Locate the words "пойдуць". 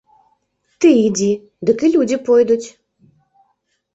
2.29-2.65